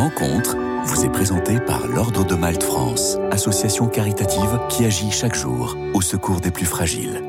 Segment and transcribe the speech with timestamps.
[0.00, 5.76] rencontre vous est présentée par l'Ordre de Malte France, association caritative qui agit chaque jour
[5.92, 7.22] au secours des plus fragiles.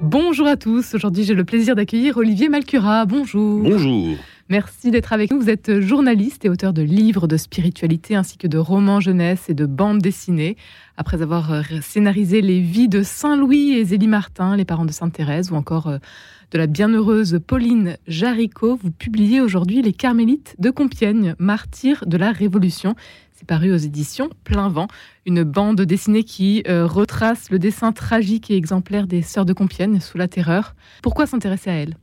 [0.00, 3.04] Bonjour à tous, aujourd'hui j'ai le plaisir d'accueillir Olivier Malcura.
[3.04, 3.62] Bonjour.
[3.62, 4.16] Bonjour.
[4.52, 5.40] Merci d'être avec nous.
[5.40, 9.54] Vous êtes journaliste et auteur de livres de spiritualité ainsi que de romans jeunesse et
[9.54, 10.58] de bandes dessinées.
[10.98, 15.50] Après avoir euh, scénarisé les vies de Saint-Louis et Zélie Martin, les parents de Sainte-Thérèse,
[15.52, 15.96] ou encore euh,
[16.50, 22.30] de la bienheureuse Pauline Jaricot, vous publiez aujourd'hui Les Carmélites de Compiègne, martyrs de la
[22.30, 22.94] Révolution.
[23.32, 24.88] C'est paru aux éditions Plein Vent,
[25.24, 29.98] une bande dessinée qui euh, retrace le dessin tragique et exemplaire des Sœurs de Compiègne
[29.98, 30.74] sous la terreur.
[31.02, 31.96] Pourquoi s'intéresser à elles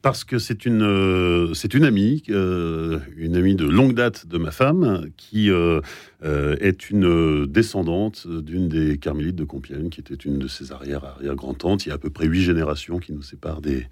[0.00, 4.38] parce que c'est une, euh, c'est une amie, euh, une amie de longue date de
[4.38, 5.80] ma femme, qui euh,
[6.22, 11.84] est une descendante d'une des carmélites de Compiègne, qui était une de ses arrière-arrière-grand-tantes.
[11.84, 13.86] Il y a à peu près huit générations qui nous séparent des,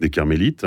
[0.00, 0.66] des carmélites.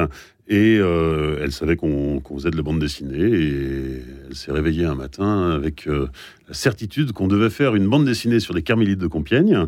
[0.50, 5.52] Et elle savait qu'on faisait de la bande dessinée, et elle s'est réveillée un matin
[5.52, 9.68] avec la certitude qu'on devait faire une bande dessinée sur les carmélites de Compiègne.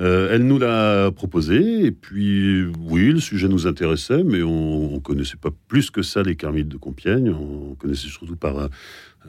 [0.00, 4.98] Euh, elle nous l'a proposé, et puis oui, le sujet nous intéressait, mais on ne
[4.98, 7.30] connaissait pas plus que ça les Carmélites de Compiègne.
[7.30, 8.68] On connaissait surtout par.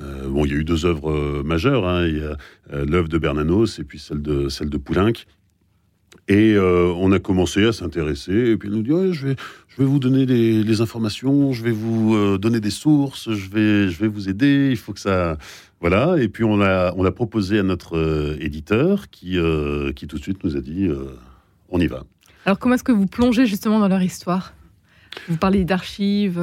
[0.02, 1.88] Euh, bon, il y a eu deux œuvres euh, majeures.
[1.88, 2.08] Hein.
[2.72, 5.14] L'œuvre de Bernanos et puis celle de, celle de Poulenc.
[6.28, 9.36] Et on a commencé à s'intéresser, et puis elle nous dit je, vais,
[9.68, 14.00] je vais vous donner les, informations, je vais vous donner des sources, je vais, je
[14.00, 15.38] vais vous aider, il faut que ça,
[15.81, 20.18] voilà, et puis on l'a on proposé à notre euh, éditeur qui, euh, qui tout
[20.18, 21.16] de suite nous a dit euh,
[21.70, 22.06] on y va.
[22.46, 24.53] Alors comment est-ce que vous plongez justement dans leur histoire?
[25.30, 26.42] Vous parlez d'archives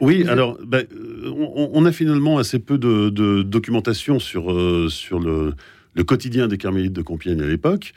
[0.00, 0.84] Oui, alors ben,
[1.24, 4.44] on, a finalement assez peu de, documentation sur,
[4.90, 5.54] sur le,
[5.94, 7.94] le, quotidien des carmélites de Compiègne à l'époque.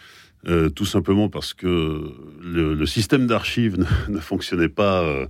[0.48, 3.78] Euh, tout simplement parce que le, système d'archives
[4.10, 5.26] ne, fonctionnait pas euh,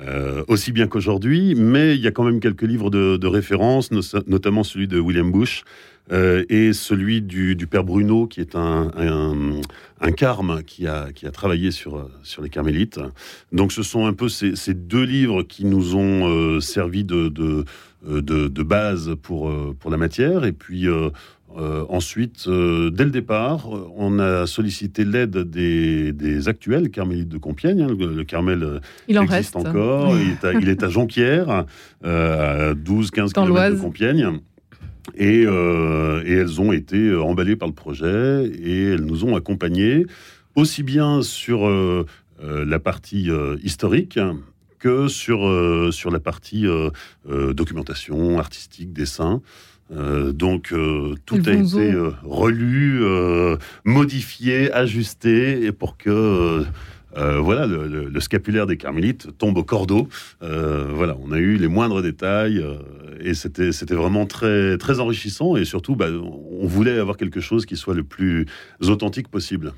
[0.00, 3.90] euh, aussi bien qu'aujourd'hui, mais il y a quand même quelques livres de, référence,
[4.26, 5.64] notamment celui de William Bush
[6.10, 8.90] et celui du, père Bruno, qui est un,
[10.00, 13.00] un, carme qui a, qui a travaillé sur, sur les carmélites.
[13.52, 17.28] Donc ce sont un peu ces, deux livres qui nous ont servi de,
[18.04, 21.10] de, base pour, pour la matière, et puis euh,
[21.88, 27.82] ensuite, euh, dès le départ, on a sollicité l'aide des, actuels carmélites de Compiègne.
[27.82, 27.96] Hein.
[27.98, 30.14] le, Carmel euh, il existe encore.
[30.16, 31.66] Il, est à, Jonquière,
[32.04, 34.40] à 12-15 km de Compiègne.
[35.16, 40.06] Et, elles ont été emballées par le projet et elles nous ont accompagnés
[40.54, 41.68] aussi bien sur
[42.40, 43.30] la partie
[43.62, 44.18] historique
[44.78, 46.66] que sur, sur la partie
[47.26, 49.42] documentation, artistique, dessin.
[49.92, 53.02] Euh, donc euh, tout a été euh, relu,
[53.84, 56.64] modifié, ajusté, et pour que
[57.14, 60.08] voilà le, scapulaire des carmélites tombe au cordeau.
[60.40, 62.64] voilà, on a eu les moindres détails
[63.20, 67.66] et c'était c'était vraiment très très enrichissant et surtout bah, on voulait avoir quelque chose
[67.66, 68.46] qui soit le plus
[68.80, 69.72] authentique possible.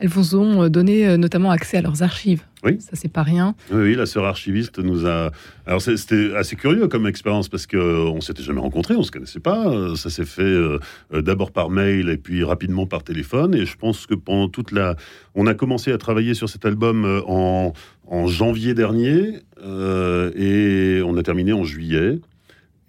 [0.00, 2.42] Elles vous ont euh, donné euh, notamment accès à leurs archives.
[2.64, 2.80] Oui.
[2.80, 3.54] Ça, c'est pas rien.
[3.70, 5.30] Oui, la sœur archiviste nous a.
[5.66, 9.94] Alors, c'était assez curieux comme expérience parce qu'on s'était jamais rencontrés, on se connaissait pas.
[9.96, 10.78] Ça s'est fait euh,
[11.12, 13.54] d'abord par mail et puis rapidement par téléphone.
[13.54, 14.96] Et je pense que pendant toute la.
[15.34, 17.72] On a commencé à travailler sur cet album en,
[18.06, 22.18] en janvier dernier et on a terminé en juillet.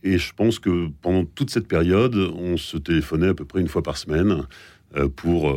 [0.02, 3.68] Et je pense que pendant toute cette période, on se téléphonait à peu près une
[3.68, 4.46] fois par semaine
[5.16, 5.54] pour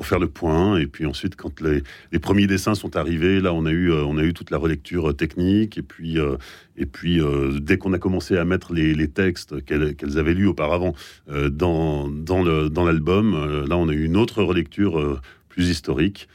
[0.00, 0.78] pour faire le point.
[0.78, 4.16] Et puis ensuite, quand les, premiers dessins sont arrivés, là, on a eu, euh, on
[4.16, 5.76] a eu toute la relecture euh, technique.
[5.76, 6.38] Et puis, euh,
[6.78, 7.20] et puis
[7.60, 10.94] dès qu'on a commencé à mettre les, textes qu'elles avaient lus auparavant
[11.28, 16.26] dans, dans l'album, là, on a eu une autre relecture plus historique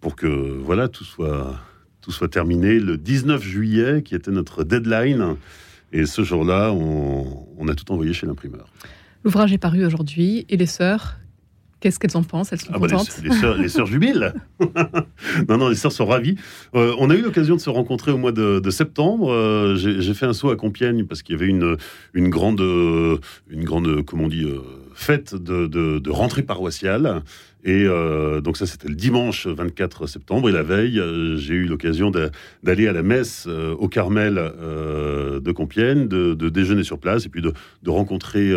[0.00, 1.56] pour que voilà tout soit,
[2.00, 5.36] tout soit terminé le 19 juillet, qui était notre deadline.
[5.92, 8.66] Et ce jour-là, on a tout envoyé chez l'imprimeur.
[9.22, 11.21] L'ouvrage est paru aujourd'hui et les sœurs?
[11.82, 12.52] Qu'est-ce qu'elles en pensent?
[12.52, 13.20] Elles sont ah bah, contentes?
[13.58, 14.32] Les, sœurs, jubilent
[15.48, 16.36] Non, non, les sœurs sont ravies.
[16.76, 19.32] Euh, on a eu l'occasion de se rencontrer au mois de, septembre.
[19.32, 21.76] Euh, j'ai fait un saut à Compiègne parce qu'il y avait une,
[22.14, 24.60] une, grande, une grande, comment on dit, euh,
[24.94, 27.22] fête de, rentrée paroissiale.
[27.64, 30.48] Et euh, donc ça, c'était le dimanche 24 septembre.
[30.48, 35.52] Et la veille, euh, j'ai eu l'occasion d'aller à la messe euh, au Carmel de
[35.52, 37.52] Compiègne, de, déjeuner sur place et puis de,
[37.86, 38.52] rencontrer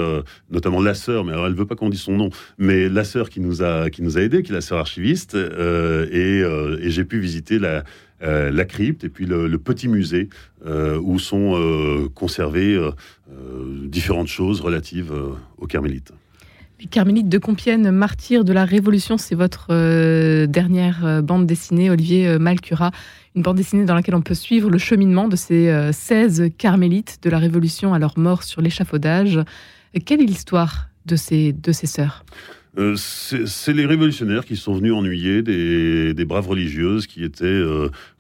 [0.50, 1.24] notamment la sœur.
[1.24, 3.90] Mais alors, elle veut pas qu'on dise son nom, mais la sœur qui nous a
[3.90, 5.36] qui nous a aidé, qui est la sœur archiviste.
[5.36, 6.44] et,
[6.84, 10.30] j'ai pu visiter la crypte et puis le, petit musée
[10.66, 12.80] où sont conservées
[13.88, 15.14] différentes choses relatives
[15.58, 16.12] aux carmélites.
[16.82, 21.90] Les Carmélites de Compiègne, martyrs de la Révolution, c'est votre euh, dernière euh, bande dessinée,
[21.90, 22.92] Olivier euh, Malcura.
[23.34, 27.30] Une bande dessinée dans laquelle on peut suivre le cheminement de ces 16 Carmélites de
[27.30, 29.40] la Révolution à leur mort sur l'échafaudage.
[30.06, 32.24] Quelle est l'histoire de ces, de ces sœurs?
[32.96, 37.62] C'est les révolutionnaires qui sont venus ennuyer des, des braves religieuses qui étaient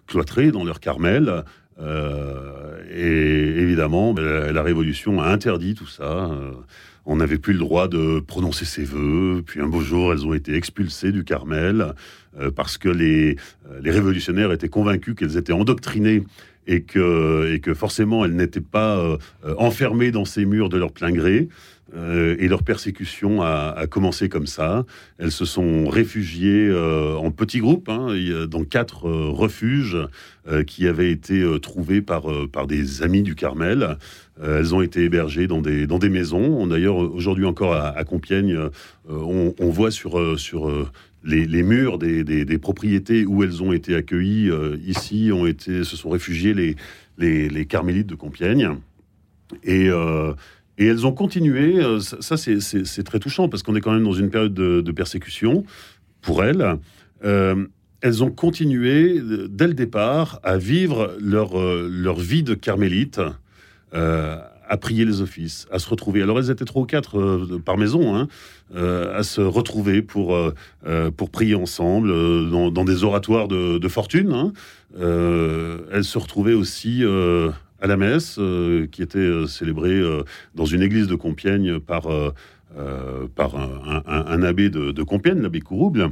[0.08, 1.46] cloîtrées dans leur Carmel.
[1.80, 6.30] et évidemment, ben, la Révolution a interdit tout ça
[7.06, 9.44] on n'avait plus le droit de prononcer ses voeux.
[9.46, 11.94] Puis un beau jour, elles ont été expulsées du Carmel
[12.40, 13.38] euh, parce que les,
[13.70, 16.24] euh, les révolutionnaires étaient convaincus qu'elles étaient endoctrinées
[16.68, 19.18] et que, et que forcément elles n'étaient pas euh,
[19.58, 21.48] enfermées dans ces murs de leur plein gré.
[21.96, 24.86] Et leur persécution a, commencé comme ça.
[25.18, 28.08] Elles se sont réfugiées en petits groupes, hein,
[28.50, 29.98] dans quatre refuges
[30.68, 32.28] qui avaient été trouvés par,
[32.68, 33.98] des amis du Carmel.
[34.42, 36.68] Euh, elles ont été hébergées dans des, maisons.
[36.68, 38.72] D'ailleurs, aujourd'hui encore à, Compiègne, euh,
[39.08, 40.90] on, voit sur, euh,
[41.24, 44.52] les, murs des, propriétés où elles ont été accueillies.
[44.86, 46.76] ici, ont été, se sont les,
[47.18, 48.72] les carmélites de Compiègne.
[49.64, 49.90] Et,
[50.78, 51.82] et elles ont continué.
[52.00, 55.64] Ça, c'est très touchant parce qu'on est quand même dans une période de, persécution
[56.22, 56.78] pour elles.
[57.22, 63.20] elles ont continué dès le départ à vivre leur, vie de carmélite
[63.96, 64.38] euh,
[64.68, 66.24] à prier les offices, à se retrouver.
[66.24, 68.28] Alors elles étaient trois ou quatre euh, par maison, hein,
[68.76, 70.36] euh, à se retrouver pour,
[71.16, 72.10] pour prier ensemble
[72.50, 74.34] dans, des oratoires de, fortune.
[74.34, 74.54] Hein.
[74.98, 77.04] elles se retrouvaient aussi
[77.86, 78.40] à la messe,
[78.92, 80.02] qui était célébrée
[80.56, 82.08] dans une église de Compiègne par,
[83.36, 86.10] par un, abbé de, Compiègne, l'abbé Courouble.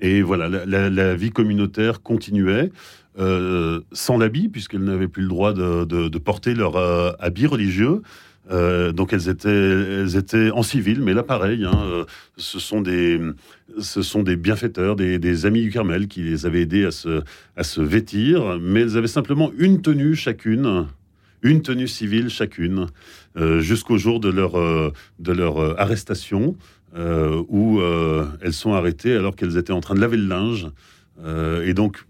[0.00, 2.70] Et voilà, la, vie communautaire continuait.
[3.18, 8.02] Euh, sans l'habit, puisqu'elles n'avaient plus le droit de, porter leur euh, habit religieux.
[8.50, 12.04] Euh, donc elles étaient, elles étaient en civil, mais là pareil, hein,
[12.36, 13.20] ce, sont des,
[13.78, 17.22] ce sont des bienfaiteurs, des, amis du Carmel qui les avaient aidés à se,
[17.56, 20.86] à se vêtir, mais elles avaient simplement une tenue chacune,
[21.42, 22.86] une tenue civile chacune,
[23.60, 26.56] jusqu'au jour de leur, de leur arrestation,
[26.96, 27.80] où
[28.40, 30.68] elles sont arrêtées alors qu'elles étaient en train de laver le linge.
[31.64, 32.04] et donc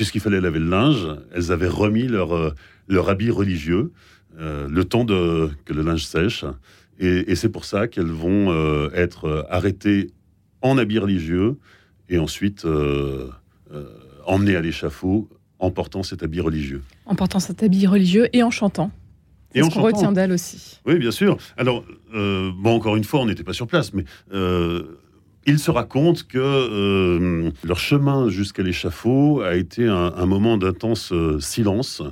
[0.00, 2.54] puisqu'il fallait laver le linge, elles avaient remis leur, euh,
[2.88, 3.92] leur habit religieux,
[4.38, 6.44] euh, le temps de, que le linge sèche.
[6.98, 10.10] Et, c'est pour ça qu'elles vont euh, être arrêtées
[10.60, 11.56] en habit religieux
[12.10, 12.66] et ensuite
[14.26, 15.28] emmenées à l'échafaud
[15.58, 16.82] en portant cet habit religieux.
[17.06, 18.90] En portant cet habit religieux et en chantant.
[19.54, 20.80] Et on retient d'elle aussi.
[20.84, 21.38] Oui, bien sûr.
[21.56, 24.04] Alors, bon, encore une fois, on n'était pas sur place, mais
[25.46, 31.40] il se raconte que euh, leur chemin jusqu'à l'échafaud a été un, moment d'intense euh,
[31.40, 32.02] silence.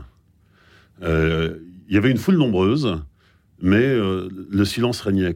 [1.88, 2.98] Euh, il y avait une foule nombreuse,
[3.60, 5.34] mais le silence régnait.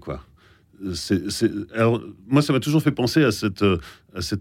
[1.75, 3.65] Alors, moi, ça m'a toujours fait penser à, à cette,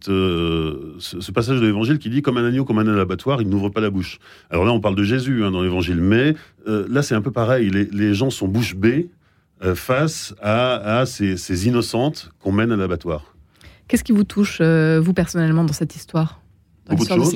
[0.06, 3.82] ce, passage de l'Évangile qui dit comme un agneau, comme un abattoir, il n'ouvre pas
[3.82, 4.20] la bouche.
[4.50, 6.36] Alors là, on parle de Jésus hein, dans l'Évangile, mais
[6.66, 7.70] là, c'est un peu pareil.
[7.70, 9.10] Les, gens sont bouche bée
[9.76, 13.32] face à, ces, innocentes qu'on mène à l'abattoir.
[13.92, 16.41] Qu'est-ce qui vous touche, euh, vous personnellement, dans cette histoire?
[16.90, 17.36] Beaucoup de, choses,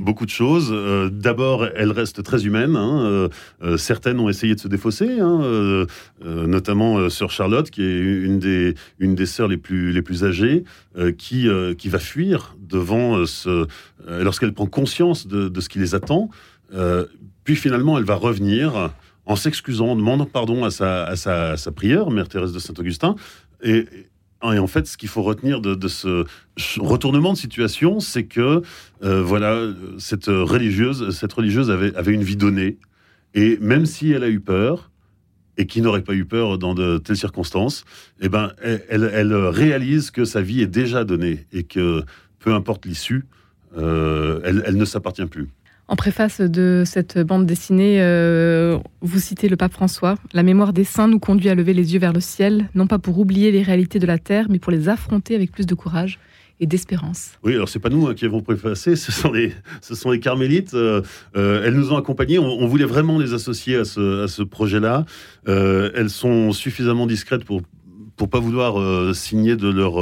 [0.00, 1.10] beaucoup de choses.
[1.10, 2.76] D'abord, elle reste très humaine.
[2.76, 3.00] Hein.
[3.02, 3.28] Euh,
[3.62, 5.86] euh, certaines ont essayé de se défausser, hein.
[6.22, 10.64] notamment Sœur Charlotte, qui est une des, une des sœurs les plus, les plus âgées,
[11.16, 11.48] qui,
[11.78, 13.66] qui va fuir devant ce.
[14.06, 16.28] lorsqu'elle prend conscience de, de, ce qui les attend.
[17.44, 18.90] puis finalement, elle va revenir
[19.24, 22.58] en s'excusant, en demandant pardon à sa, à sa, à sa prière, Mère Thérèse de
[22.58, 23.14] Saint-Augustin.
[23.62, 23.86] Et,
[24.44, 26.24] et en fait, ce qu'il faut retenir de, ce
[26.78, 28.62] retournement de situation, c'est que
[29.02, 29.68] euh, voilà,
[29.98, 32.78] cette religieuse, cette religieuse avait, avait une vie donnée,
[33.34, 34.90] et même si elle a eu peur,
[35.58, 37.84] et qui n'aurait pas eu peur dans de telles circonstances,
[38.20, 42.04] eh ben, elle, réalise que sa vie est déjà donnée et que
[42.38, 43.26] peu importe l'issue,
[43.76, 45.48] euh, elle ne s'appartient plus.
[45.90, 50.16] En préface de cette bande dessinée, euh, vous citez le pape François.
[50.34, 52.98] La mémoire des saints nous conduit à lever les yeux vers le ciel, non pas
[52.98, 56.18] pour oublier les réalités de la terre, mais pour les affronter avec plus de courage
[56.60, 57.30] et d'espérance.
[57.42, 60.20] Oui, alors c'est pas nous hein, qui avons préfacé, ce sont les, ce sont les
[60.20, 60.74] carmélites.
[60.74, 61.00] Euh,
[61.36, 62.38] euh, elles nous ont accompagnés.
[62.38, 65.06] On, voulait vraiment les associer à ce, à ce projet-là.
[65.46, 67.62] elles sont suffisamment discrètes pour
[68.16, 69.94] pour pas vouloir signer de leur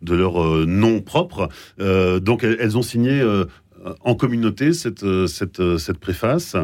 [0.00, 1.50] de leur nom propre.
[1.78, 3.22] donc elles, ont signé
[4.00, 6.56] en communauté cette, euh, cette, euh, cette préface.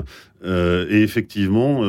[0.44, 1.80] Euh, et effectivement,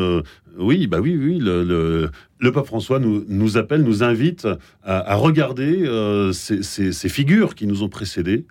[0.58, 2.10] oui, bah oui, oui, le,
[2.54, 4.48] pape François nous, nous, appelle, nous invite
[4.84, 5.90] à, regarder
[6.32, 8.46] ces, figures qui nous ont précédés,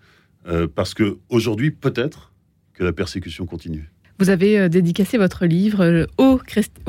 [0.75, 2.33] parce que aujourd'hui, peut-être
[2.75, 3.91] que la persécution continue.
[4.19, 6.37] Vous avez dédicacé votre livre aux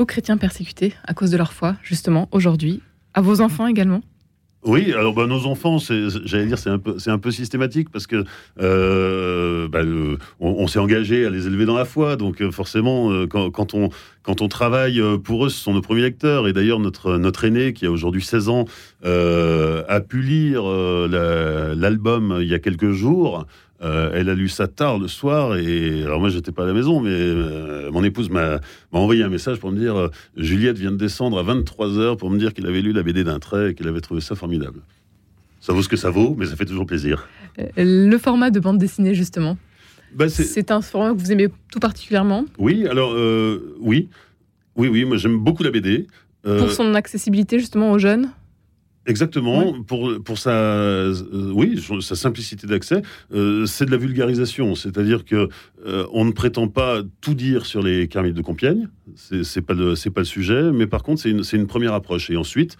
[0.04, 2.82] chrétiens persécutés à cause de leur foi, justement, aujourd'hui,
[3.14, 4.02] à vos enfants également?
[4.66, 8.24] Oui, alors bah, nos enfants, j'allais dire, c'est un peu, un peu systématique parce que
[8.60, 9.82] euh, bah,
[10.40, 13.90] on, s'est engagé à les élever dans la foi, donc euh, forcément, euh, quand, on
[14.24, 16.48] quand on travaille pour eux, ce sont nos premiers lecteurs.
[16.48, 18.64] Et d'ailleurs, notre notre aîné, qui a aujourd'hui 16 ans,
[19.04, 23.46] a pu lire l'album il y a quelques jours.
[23.82, 26.72] Euh, elle a lu ça tard le soir et alors moi j'étais pas à la
[26.72, 28.58] maison mais euh, mon épouse m'a
[28.90, 32.30] envoyé un message pour me dire euh, Juliette vient de descendre à 23 h pour
[32.30, 34.80] me dire qu'elle avait lu la BD d'un trait et qu'elle avait trouvé ça formidable.
[35.60, 37.28] Ça vaut ce que ça vaut mais ça fait toujours plaisir.
[37.76, 39.58] Le format de bande dessinée justement.
[40.14, 42.46] Bah, c'est un format que vous aimez tout particulièrement?
[42.58, 43.14] Oui, alors
[43.80, 44.08] oui.
[44.76, 46.06] Oui, oui, moi j'aime beaucoup la BD.
[46.42, 48.30] Pour son accessibilité justement aux jeunes?
[49.06, 51.14] Exactement, pour, pour sa, euh,
[51.54, 55.48] oui, sa simplicité d'accès, euh, c'est de la vulgarisation, c'est-à-dire que
[55.86, 59.94] euh, on ne prétend pas tout dire sur les carmites de Compiègne, c'est pas le
[60.10, 62.30] pas le sujet, mais par contre c'est une, une première approche.
[62.30, 62.76] Et ensuite,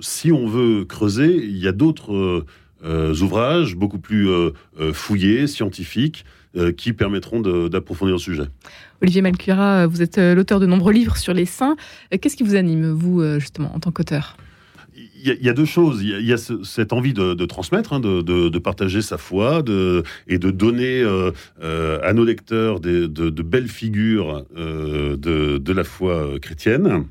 [0.00, 2.44] si on veut creuser, il y a d'autres
[2.82, 4.26] ouvrages beaucoup plus
[4.94, 6.24] fouillés, scientifiques,
[6.76, 8.44] qui permettront d'approfondir le sujet.
[9.02, 11.76] Olivier Malcura, vous êtes l'auteur de nombreux livres sur les saints.
[12.10, 14.36] Qu'est-ce qui vous anime, vous, justement, en tant qu'auteur?
[15.24, 16.02] Il y, a deux choses.
[16.02, 19.62] Il y, a cette envie de, transmettre, hein, de, partager sa foi
[20.26, 21.30] et de donner euh,
[21.62, 27.04] euh, à nos lecteurs de, belles figures euh, de, la foi chrétienne.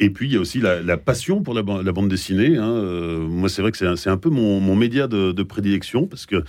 [0.00, 2.56] Et puis, il y a aussi la, passion pour la, bande dessinée.
[2.56, 3.18] Hein.
[3.28, 6.44] moi, c'est vrai que c'est un, peu mon, média de, prédilection, parce que,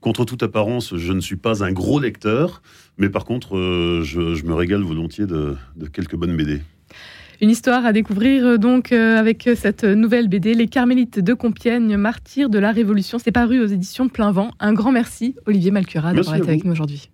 [0.00, 2.62] contre toute apparence, je ne suis pas un gros lecteur,
[2.98, 3.56] mais par contre,
[4.02, 5.56] je, je me régale volontiers de,
[5.92, 6.60] quelques bonnes BD.
[7.42, 11.96] Une histoire à découvrir euh, donc euh, avec cette nouvelle BD, Les Carmélites de Compiègne,
[11.96, 13.18] martyrs de la Révolution.
[13.18, 14.52] C'est paru aux éditions Plein Vent.
[14.60, 17.10] Un grand merci, Olivier Malcura, d'avoir été avec nous aujourd'hui.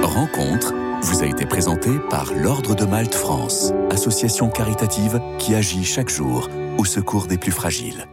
[0.00, 0.72] Rencontre
[1.02, 6.48] vous a été présentée par l'Ordre de Malte France, association caritative qui agit chaque jour
[6.78, 8.06] au secours des plus fragiles.